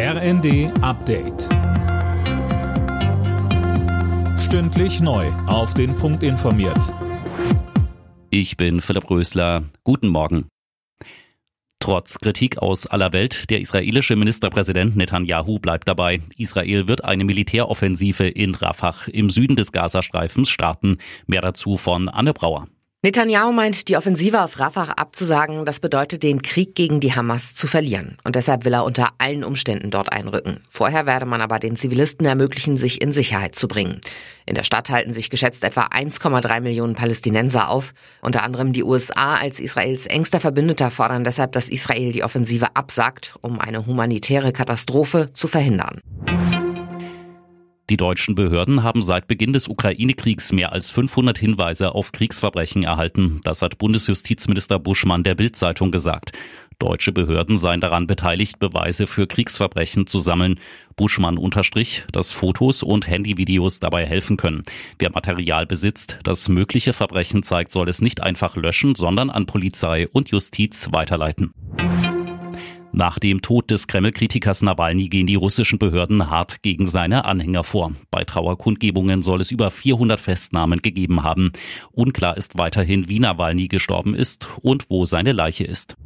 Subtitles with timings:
[0.00, 1.48] RND Update.
[4.38, 5.26] Stündlich neu.
[5.48, 6.94] Auf den Punkt informiert.
[8.30, 9.64] Ich bin Philipp Rösler.
[9.82, 10.46] Guten Morgen.
[11.80, 16.20] Trotz Kritik aus aller Welt, der israelische Ministerpräsident Netanyahu bleibt dabei.
[16.36, 20.98] Israel wird eine Militäroffensive in Rafah im Süden des Gazastreifens starten.
[21.26, 22.68] Mehr dazu von Anne Brauer.
[23.00, 27.68] Netanyahu meint, die Offensive auf Rafah abzusagen, das bedeutet, den Krieg gegen die Hamas zu
[27.68, 28.18] verlieren.
[28.24, 30.64] Und deshalb will er unter allen Umständen dort einrücken.
[30.68, 34.00] Vorher werde man aber den Zivilisten ermöglichen, sich in Sicherheit zu bringen.
[34.46, 37.94] In der Stadt halten sich geschätzt etwa 1,3 Millionen Palästinenser auf.
[38.20, 43.36] Unter anderem die USA als Israels engster Verbündeter fordern deshalb, dass Israel die Offensive absagt,
[43.42, 46.00] um eine humanitäre Katastrophe zu verhindern.
[47.90, 53.40] Die deutschen Behörden haben seit Beginn des Ukraine-Kriegs mehr als 500 Hinweise auf Kriegsverbrechen erhalten.
[53.44, 56.32] Das hat Bundesjustizminister Buschmann der Bild-Zeitung gesagt.
[56.78, 60.60] Deutsche Behörden seien daran beteiligt, Beweise für Kriegsverbrechen zu sammeln.
[60.96, 64.64] Buschmann unterstrich, dass Fotos und Handyvideos dabei helfen können.
[64.98, 70.08] Wer Material besitzt, das mögliche Verbrechen zeigt, soll es nicht einfach löschen, sondern an Polizei
[70.08, 71.54] und Justiz weiterleiten.
[72.92, 77.92] Nach dem Tod des Kreml-Kritikers Nawalny gehen die russischen Behörden hart gegen seine Anhänger vor.
[78.10, 81.52] Bei Trauerkundgebungen soll es über 400 Festnahmen gegeben haben.
[81.92, 85.96] Unklar ist weiterhin, wie Nawalny gestorben ist und wo seine Leiche ist.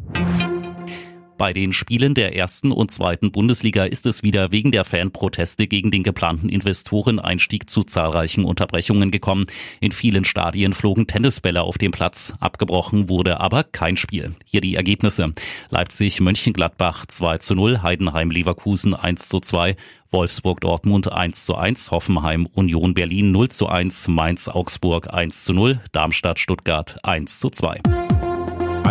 [1.43, 5.91] Bei den Spielen der ersten und zweiten Bundesliga ist es wieder wegen der Fanproteste gegen
[5.91, 9.47] den geplanten Investoreneinstieg zu zahlreichen Unterbrechungen gekommen.
[9.81, 12.33] In vielen Stadien flogen Tennisbälle auf dem Platz.
[12.39, 14.37] Abgebrochen wurde aber kein Spiel.
[14.45, 15.35] Hier die Ergebnisse.
[15.69, 19.75] Leipzig Mönchengladbach 2 zu 0, Heidenheim Leverkusen 1 zu 2,
[20.13, 25.55] Wolfsburg Dortmund 1 zu 1, Hoffenheim Union Berlin 0 zu 1, Mainz Augsburg 1 zu
[25.55, 27.81] 0, Darmstadt Stuttgart 1 zu 2.